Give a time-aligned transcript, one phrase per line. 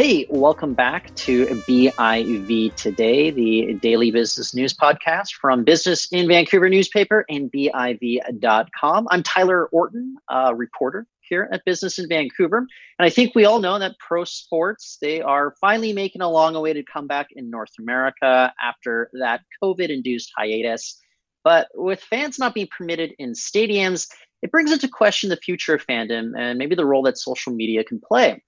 [0.00, 6.70] Hey, welcome back to BIV Today, the daily business news podcast from Business in Vancouver
[6.70, 9.08] newspaper and BIV.com.
[9.10, 12.58] I'm Tyler Orton, a reporter here at Business in Vancouver.
[12.58, 16.56] And I think we all know that pro sports, they are finally making a long
[16.56, 20.98] awaited comeback in North America after that COVID induced hiatus.
[21.44, 24.08] But with fans not being permitted in stadiums,
[24.42, 27.84] it brings into question the future of fandom and maybe the role that social media
[27.84, 28.42] can play.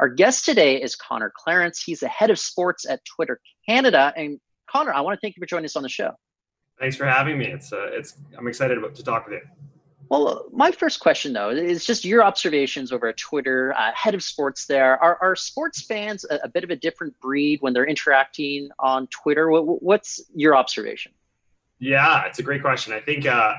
[0.00, 1.82] Our guest today is Connor Clarence.
[1.82, 4.12] He's the head of sports at Twitter Canada.
[4.16, 6.12] And Connor, I want to thank you for joining us on the show.
[6.78, 7.46] Thanks for having me.
[7.46, 9.48] It's uh, it's I'm excited about, to talk with you.
[10.08, 14.22] Well, my first question though is just your observations over at Twitter, uh, head of
[14.22, 15.02] sports there.
[15.02, 19.06] Are, are sports fans a, a, bit of a different breed when they're interacting on
[19.06, 19.48] Twitter?
[19.48, 21.12] What, what's your observation?
[21.84, 22.94] Yeah, it's a great question.
[22.94, 23.56] I think uh,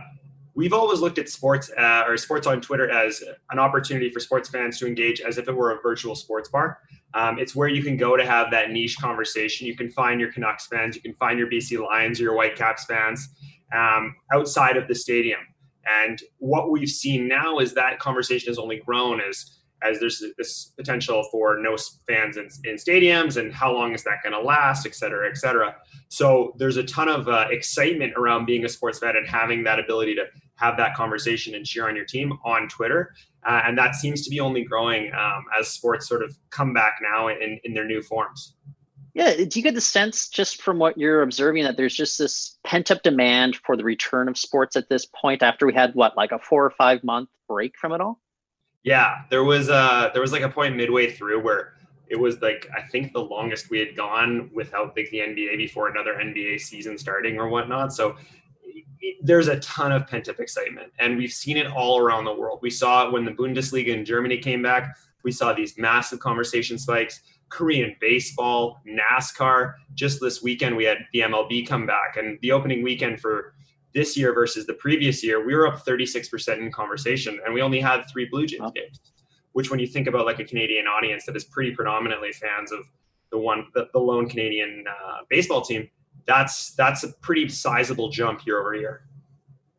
[0.55, 4.49] we've always looked at sports uh, or sports on Twitter as an opportunity for sports
[4.49, 6.79] fans to engage as if it were a virtual sports bar.
[7.13, 9.67] Um, it's where you can go to have that niche conversation.
[9.67, 12.85] You can find your Canucks fans, you can find your BC Lions or your Whitecaps
[12.85, 13.29] fans
[13.75, 15.41] um, outside of the stadium.
[16.03, 20.73] And what we've seen now is that conversation has only grown as as there's this
[20.77, 21.75] potential for no
[22.07, 25.37] fans in, in stadiums and how long is that going to last, et cetera, et
[25.37, 25.75] cetera.
[26.09, 29.79] So there's a ton of uh, excitement around being a sports fan and having that
[29.79, 30.25] ability to
[30.55, 33.13] have that conversation and cheer on your team on Twitter.
[33.47, 36.95] Uh, and that seems to be only growing um, as sports sort of come back
[37.01, 38.55] now in, in their new forms.
[39.13, 42.57] Yeah, do you get the sense just from what you're observing that there's just this
[42.65, 46.17] pent up demand for the return of sports at this point after we had what
[46.17, 48.19] like a four or five month break from it all?
[48.85, 51.73] Yeah, there was uh there was like a point midway through where
[52.07, 55.89] it was like I think the longest we had gone without like the NBA before
[55.89, 57.93] another NBA season starting or whatnot.
[57.93, 58.15] So
[59.01, 62.33] it, there's a ton of pent up excitement, and we've seen it all around the
[62.33, 62.59] world.
[62.61, 64.95] We saw it when the Bundesliga in Germany came back.
[65.23, 67.21] We saw these massive conversation spikes.
[67.49, 69.73] Korean baseball, NASCAR.
[69.95, 73.54] Just this weekend, we had the MLB come back, and the opening weekend for
[73.95, 77.79] this year versus the previous year, we were up 36% in conversation, and we only
[77.79, 78.99] had three Blue Jays games.
[79.53, 82.81] Which, when you think about like a Canadian audience that is pretty predominantly fans of
[83.31, 85.89] the one, the, the lone Canadian uh, baseball team,
[86.27, 89.05] that's that's a pretty sizable jump year over year.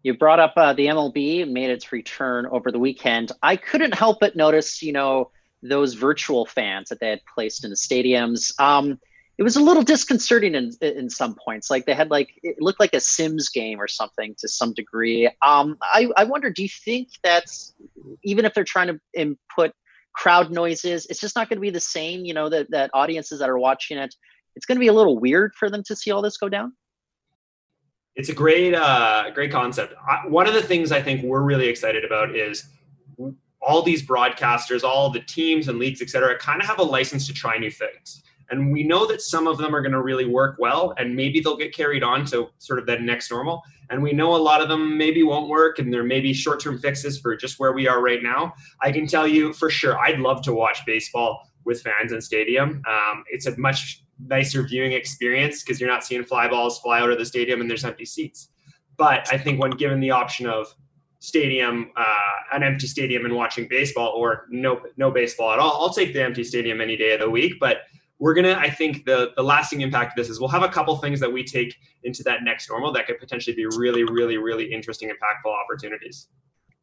[0.03, 3.33] You brought up uh, the MLB made its return over the weekend.
[3.43, 5.31] I couldn't help but notice, you know,
[5.63, 8.59] those virtual fans that they had placed in the stadiums.
[8.59, 8.99] Um,
[9.39, 11.71] it was a little disconcerting in in some points.
[11.71, 15.27] Like they had like it looked like a Sims game or something to some degree.
[15.43, 17.75] Um, I I wonder, do you think that's
[18.23, 19.73] even if they're trying to input
[20.15, 22.25] crowd noises, it's just not going to be the same.
[22.25, 24.15] You know that that audiences that are watching it,
[24.55, 26.73] it's going to be a little weird for them to see all this go down.
[28.15, 29.93] It's a great uh, great concept.
[30.09, 32.65] I, one of the things I think we're really excited about is
[33.61, 37.27] all these broadcasters, all the teams and leagues, et cetera, kind of have a license
[37.27, 38.23] to try new things.
[38.51, 41.41] And we know that some of them are going to really work well, and maybe
[41.41, 43.63] they'll get carried on to sort of that next normal.
[43.91, 46.61] And we know a lot of them maybe won't work, and there may be short
[46.61, 48.55] term fixes for just where we are right now.
[48.83, 52.83] I can tell you for sure, I'd love to watch baseball with fans in stadium.
[52.89, 57.11] Um, it's a much nicer viewing experience because you're not seeing fly balls fly out
[57.11, 58.49] of the stadium and there's empty seats.
[58.97, 60.75] But I think when given the option of
[61.19, 65.93] stadium, uh, an empty stadium, and watching baseball, or no no baseball at all, I'll
[65.93, 67.55] take the empty stadium any day of the week.
[67.61, 67.79] But
[68.19, 70.97] we're gonna i think the the lasting impact of this is we'll have a couple
[70.97, 74.73] things that we take into that next normal that could potentially be really really really
[74.73, 76.29] interesting impactful opportunities.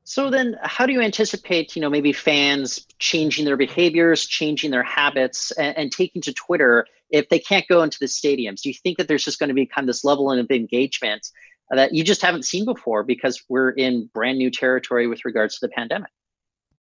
[0.06, 4.84] So then how do you anticipate you know maybe fans changing their behaviors changing their
[4.84, 8.62] habits and, and taking to twitter if they can't go into the stadiums?
[8.62, 11.28] Do you think that there's just going to be kind of this level of engagement
[11.70, 15.68] that you just haven't seen before because we're in brand new territory with regards to
[15.68, 16.12] the pandemic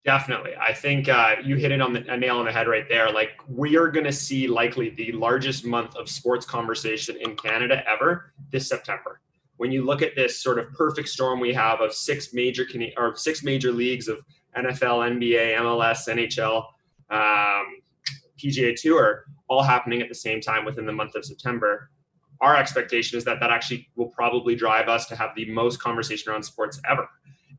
[0.05, 0.51] Definitely.
[0.59, 3.09] I think uh, you hit it on the, a nail on the head right there.
[3.09, 7.81] Like, we are going to see likely the largest month of sports conversation in Canada
[7.89, 9.21] ever this September.
[9.57, 12.89] When you look at this sort of perfect storm we have of six major can
[12.97, 14.19] or six major leagues of
[14.57, 16.65] NFL, NBA, MLS, NHL,
[17.09, 17.81] um,
[18.37, 21.89] PGA Tour, all happening at the same time within the month of September,
[22.41, 26.29] our expectation is that that actually will probably drive us to have the most conversation
[26.29, 27.07] around sports ever.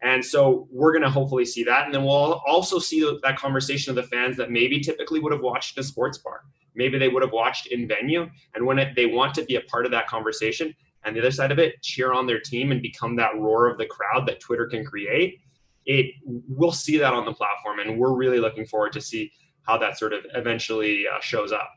[0.05, 1.87] And so we're going to hopefully see that.
[1.87, 5.41] And then we'll also see that conversation of the fans that maybe typically would have
[5.41, 6.43] watched a sports bar.
[6.77, 8.29] Maybe they would have watched in venue.
[8.55, 10.75] And when it, they want to be a part of that conversation,
[11.05, 13.79] and the other side of it, cheer on their team and become that roar of
[13.79, 15.41] the crowd that Twitter can create,
[15.87, 17.79] it we'll see that on the platform.
[17.79, 21.71] And we're really looking forward to see how that sort of eventually uh, shows up.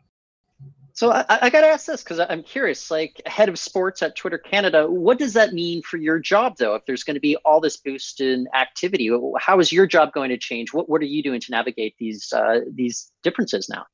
[0.98, 2.90] So I, I got to ask this because I'm curious.
[2.90, 6.74] Like head of sports at Twitter Canada, what does that mean for your job, though?
[6.74, 10.32] If there's going to be all this boost in activity, how is your job going
[10.32, 10.74] to change?
[10.74, 13.86] What What are you doing to navigate these uh, these differences now?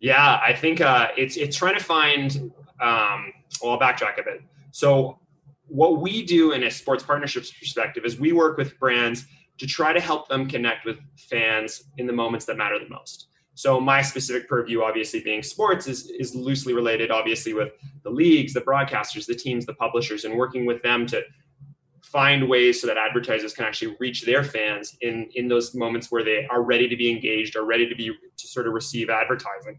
[0.00, 2.50] Yeah, I think uh, it's it's trying to find.
[2.80, 4.40] Um, well, I'll backtrack a bit.
[4.70, 5.18] So
[5.66, 9.26] what we do in a sports partnerships perspective is we work with brands
[9.58, 10.96] to try to help them connect with
[11.28, 13.26] fans in the moments that matter the most.
[13.58, 17.72] So my specific purview, obviously being sports, is is loosely related, obviously, with
[18.04, 21.24] the leagues, the broadcasters, the teams, the publishers, and working with them to
[22.00, 26.22] find ways so that advertisers can actually reach their fans in in those moments where
[26.22, 29.76] they are ready to be engaged, are ready to be to sort of receive advertising.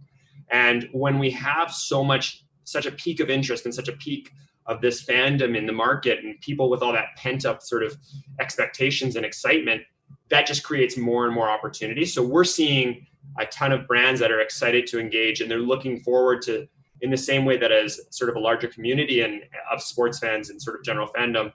[0.51, 4.29] And when we have so much, such a peak of interest and such a peak
[4.65, 7.95] of this fandom in the market, and people with all that pent up sort of
[8.41, 9.83] expectations and excitement,
[10.29, 12.13] that just creates more and more opportunities.
[12.13, 13.05] So we're seeing
[13.37, 16.67] a ton of brands that are excited to engage and they're looking forward to
[17.01, 20.49] in the same way that as sort of a larger community and of sports fans
[20.49, 21.51] and sort of general fandom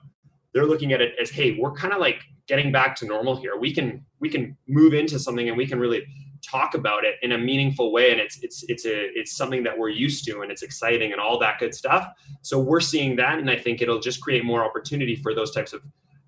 [0.53, 3.57] they're looking at it as hey we're kind of like getting back to normal here.
[3.57, 6.05] We can we can move into something and we can really
[6.43, 8.11] talk about it in a meaningful way.
[8.11, 11.21] And it's it's it's a it's something that we're used to and it's exciting and
[11.21, 12.07] all that good stuff.
[12.41, 13.39] So we're seeing that.
[13.39, 15.81] And i think it'll just create more opportunity for those types of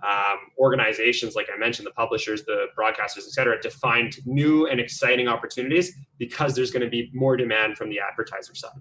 [0.03, 4.79] um, organizations, like I mentioned, the publishers, the broadcasters, et cetera, to find new and
[4.79, 8.71] exciting opportunities because there's going to be more demand from the advertiser side.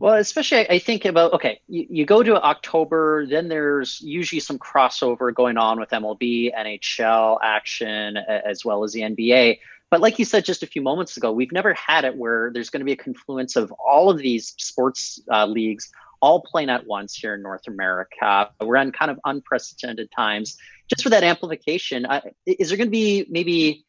[0.00, 4.58] Well, especially I think about okay, you, you, go to October, then there's usually some
[4.58, 9.58] crossover going on with MLB, NHL action, as well as the NBA.
[9.90, 12.70] But like you said just a few moments ago, we've never had it where there's
[12.70, 15.88] going to be a confluence of all of these sports uh, leagues
[16.20, 18.50] all playing at once here in North America.
[18.60, 20.56] We're in kind of unprecedented times.
[20.88, 23.84] Just for that amplification, uh, is there going to be maybe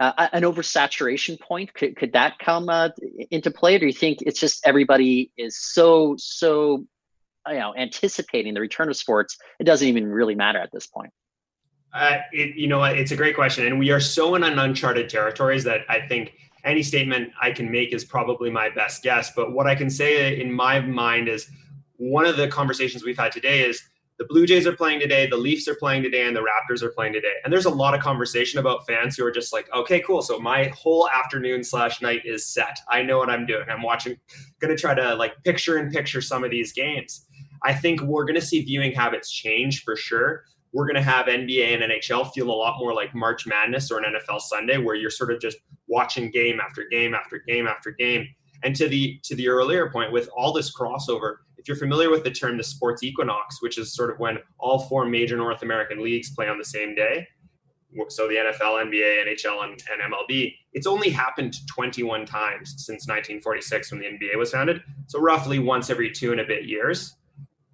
[0.00, 1.74] uh, an oversaturation point?
[1.74, 2.90] Could, could that come uh,
[3.30, 3.76] into play?
[3.76, 6.84] Or do you think it's just everybody is so, so,
[7.48, 9.36] you know, anticipating the return of sports?
[9.58, 11.12] It doesn't even really matter at this point.
[11.92, 15.64] Uh, it, you know, it's a great question, and we are so in uncharted territories
[15.64, 16.34] that I think
[16.64, 19.32] any statement I can make is probably my best guess.
[19.34, 21.48] But what I can say in my mind is
[21.98, 23.82] one of the conversations we've had today is
[24.18, 26.90] the Blue Jays are playing today, the Leafs are playing today, and the Raptors are
[26.90, 27.34] playing today.
[27.44, 30.22] And there's a lot of conversation about fans who are just like, okay, cool.
[30.22, 32.78] So my whole afternoon slash night is set.
[32.90, 33.64] I know what I'm doing.
[33.70, 34.16] I'm watching,
[34.60, 37.26] gonna try to like picture in picture some of these games.
[37.62, 40.44] I think we're gonna see viewing habits change for sure.
[40.72, 44.14] We're gonna have NBA and NHL feel a lot more like March Madness or an
[44.14, 48.26] NFL Sunday, where you're sort of just watching game after game after game after game.
[48.64, 51.36] And to the to the earlier point, with all this crossover,
[51.68, 55.06] you're familiar with the term the sports equinox, which is sort of when all four
[55.06, 57.26] major North American leagues play on the same day,
[58.08, 63.92] so the NFL, NBA, NHL, and, and, MLB, it's only happened 21 times since 1946
[63.92, 64.82] when the NBA was founded.
[65.06, 67.16] So roughly once every two and a bit years.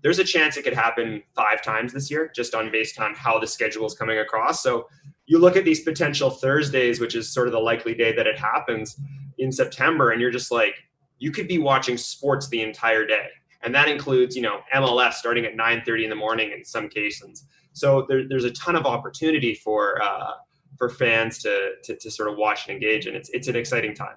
[0.02, 3.38] There's a chance it could happen five times this year, just on based on how
[3.38, 4.62] the schedule is coming across.
[4.62, 4.86] So
[5.26, 8.38] you look at these potential Thursdays, which is sort of the likely day that it
[8.38, 9.00] happens
[9.38, 10.74] in September, and you're just like,
[11.18, 13.28] you could be watching sports the entire day
[13.64, 17.44] and that includes you know MLS starting at 9:30 in the morning in some cases.
[17.72, 20.32] So there, there's a ton of opportunity for uh,
[20.78, 23.94] for fans to, to, to sort of watch and engage, and it's it's an exciting
[23.94, 24.16] time.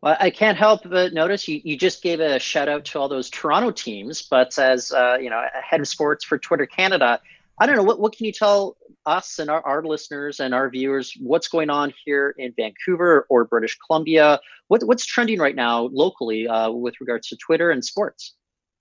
[0.00, 3.08] Well, I can't help but notice you, you just gave a shout out to all
[3.08, 7.20] those Toronto teams, but as uh, you know, head of sports for Twitter Canada,
[7.60, 8.76] I don't know what what can you tell
[9.06, 13.44] us and our, our listeners and our viewers what's going on here in Vancouver or
[13.44, 14.38] British Columbia?
[14.68, 18.34] What, what's trending right now locally uh, with regards to Twitter and sports?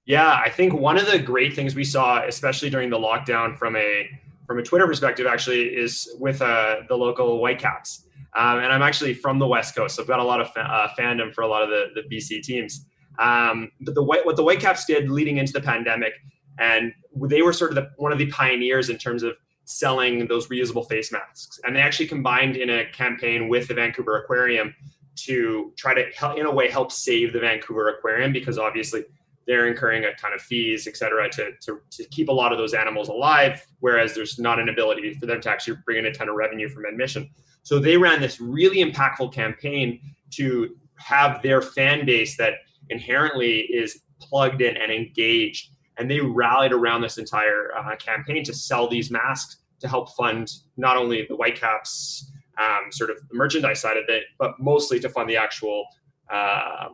[0.07, 3.75] Yeah, I think one of the great things we saw, especially during the lockdown, from
[3.75, 4.09] a
[4.47, 8.07] from a Twitter perspective, actually, is with uh, the local Whitecaps.
[8.33, 10.61] Um, and I'm actually from the West Coast, so I've got a lot of fa-
[10.61, 12.85] uh, fandom for a lot of the, the BC teams.
[13.19, 16.13] Um, but the what the Whitecaps did leading into the pandemic,
[16.57, 19.33] and they were sort of the, one of the pioneers in terms of
[19.65, 21.59] selling those reusable face masks.
[21.65, 24.73] And they actually combined in a campaign with the Vancouver Aquarium
[25.17, 29.03] to try to, help, in a way, help save the Vancouver Aquarium because obviously
[29.47, 32.57] they're incurring a ton of fees, et cetera, to, to, to keep a lot of
[32.57, 36.13] those animals alive, whereas there's not an ability for them to actually bring in a
[36.13, 37.29] ton of revenue from admission.
[37.63, 39.99] So they ran this really impactful campaign
[40.31, 42.55] to have their fan base that
[42.89, 45.71] inherently is plugged in and engaged.
[45.97, 50.51] And they rallied around this entire uh, campaign to sell these masks to help fund
[50.75, 55.29] not only the Whitecaps um, sort of merchandise side of it, but mostly to fund
[55.29, 55.85] the actual
[56.31, 56.89] uh,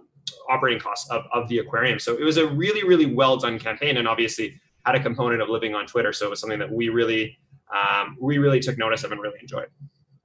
[0.49, 1.99] operating costs of, of the aquarium.
[1.99, 5.49] So it was a really, really well done campaign, and obviously had a component of
[5.49, 6.13] living on Twitter.
[6.13, 7.37] So it was something that we really,
[7.73, 9.67] um, we really took notice of and really enjoyed.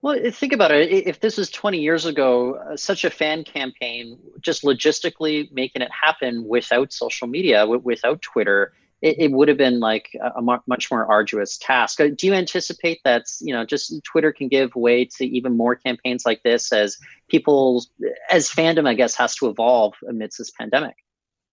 [0.00, 0.90] Well, think about it.
[0.92, 5.90] If this was 20 years ago, uh, such a fan campaign, just logistically making it
[5.90, 10.90] happen without social media, without Twitter, it, it, would have been like a, a much
[10.90, 12.00] more arduous task.
[12.00, 15.76] Uh, do you anticipate that you know just Twitter can give way to even more
[15.76, 17.84] campaigns like this as people,
[18.30, 20.96] as fandom, I guess, has to evolve amidst this pandemic?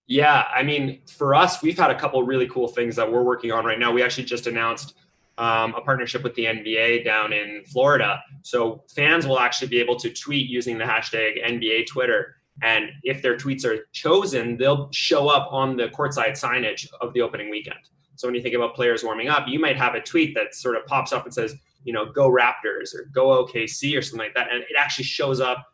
[0.07, 3.51] Yeah, I mean, for us, we've had a couple really cool things that we're working
[3.51, 3.91] on right now.
[3.91, 4.95] We actually just announced
[5.37, 8.21] um, a partnership with the NBA down in Florida.
[8.43, 12.35] So fans will actually be able to tweet using the hashtag NBA Twitter.
[12.61, 17.21] And if their tweets are chosen, they'll show up on the courtside signage of the
[17.21, 17.79] opening weekend.
[18.15, 20.77] So when you think about players warming up, you might have a tweet that sort
[20.77, 24.33] of pops up and says, you know, go Raptors or go OKC or something like
[24.35, 24.51] that.
[24.51, 25.65] And it actually shows up.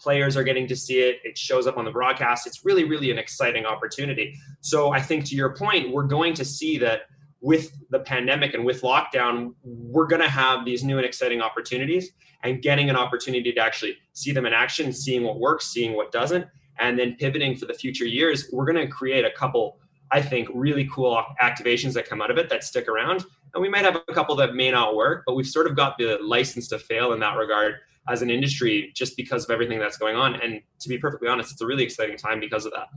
[0.00, 1.18] Players are getting to see it.
[1.24, 2.46] It shows up on the broadcast.
[2.46, 4.34] It's really, really an exciting opportunity.
[4.60, 7.02] So I think to your point, we're going to see that
[7.40, 12.12] with the pandemic and with lockdown, we're going to have these new and exciting opportunities
[12.42, 16.12] and getting an opportunity to actually see them in action, seeing what works, seeing what
[16.12, 16.46] doesn't,
[16.78, 18.48] and then pivoting for the future years.
[18.52, 19.78] We're going to create a couple,
[20.10, 23.24] I think, really cool activations that come out of it that stick around.
[23.54, 25.98] And we might have a couple that may not work, but we've sort of got
[25.98, 27.74] the license to fail in that regard
[28.08, 30.34] as an industry just because of everything that's going on.
[30.36, 32.88] And to be perfectly honest, it's a really exciting time because of that.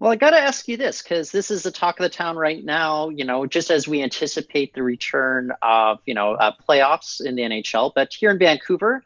[0.00, 2.36] Well, I got to ask you this because this is the talk of the town
[2.36, 3.08] right now.
[3.10, 7.42] You know, just as we anticipate the return of you know uh, playoffs in the
[7.42, 9.02] NHL, but here in Vancouver,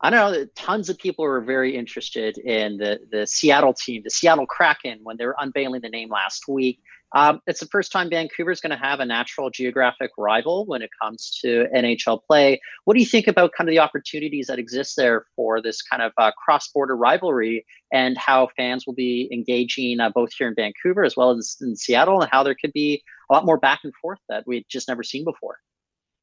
[0.00, 0.46] I don't know.
[0.54, 5.16] Tons of people were very interested in the the Seattle team, the Seattle Kraken, when
[5.16, 6.80] they were unveiling the name last week.
[7.14, 10.82] Um, it's the first time Vancouver is going to have a natural geographic rival when
[10.82, 12.60] it comes to NHL play.
[12.84, 16.02] What do you think about kind of the opportunities that exist there for this kind
[16.02, 21.04] of uh, cross-border rivalry and how fans will be engaging uh, both here in Vancouver
[21.04, 23.94] as well as in Seattle, and how there could be a lot more back and
[24.00, 25.58] forth that we've just never seen before?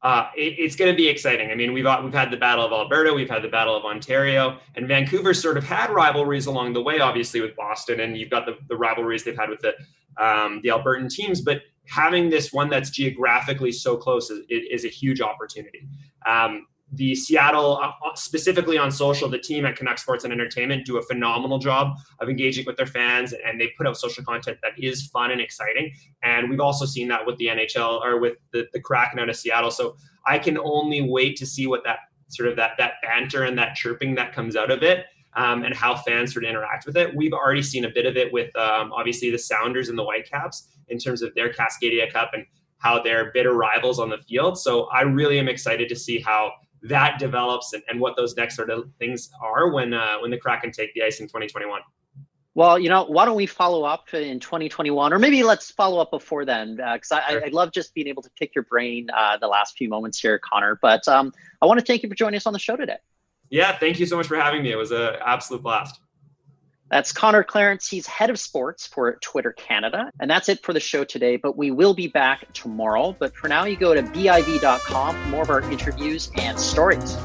[0.02, 1.50] Uh, it, it's going to be exciting.
[1.50, 4.60] I mean, we've we've had the Battle of Alberta, we've had the Battle of Ontario,
[4.76, 8.46] and Vancouver sort of had rivalries along the way, obviously with Boston, and you've got
[8.46, 9.74] the, the rivalries they've had with the
[10.24, 11.42] um, the Albertan teams.
[11.42, 15.88] But having this one that's geographically so close is, is a huge opportunity.
[16.26, 20.86] Um, the Seattle, uh, uh, specifically on social, the team at Canuck Sports and Entertainment
[20.86, 24.58] do a phenomenal job of engaging with their fans, and they put out social content
[24.64, 25.94] that is fun and exciting.
[26.24, 29.36] And we've also seen that with the NHL or with the, the Kraken out of
[29.36, 29.72] Seattle.
[29.72, 32.00] So I can only wait to see what that
[32.30, 35.06] sort of that that banter and that chirping that comes out of it.
[35.38, 37.14] Um, and how fans sort of interact with it.
[37.14, 40.70] We've already seen a bit of it with um, obviously the Sounders and the Whitecaps
[40.88, 42.46] in terms of their Cascadia Cup and
[42.78, 44.58] how they're bitter rivals on the field.
[44.58, 46.52] So I really am excited to see how
[46.88, 50.38] that develops and, and what those next sort of things are when uh, when the
[50.38, 51.82] Kraken take the ice in 2021.
[52.54, 56.10] Well, you know, why don't we follow up in 2021, or maybe let's follow up
[56.10, 59.38] before then, because uh, I, I, love just being able to pick your brain uh,
[59.38, 60.80] the last few moments here, Connor.
[60.82, 62.96] But um, I want to thank you for joining us on the show today.
[63.50, 64.72] Yeah, thank you so much for having me.
[64.72, 66.00] It was an absolute blast.
[66.90, 67.88] That's Connor Clarence.
[67.88, 70.12] He's head of sports for Twitter Canada.
[70.20, 73.16] And that's it for the show today, but we will be back tomorrow.
[73.18, 77.18] But for now, you go to BIV.com for more of our interviews and stories.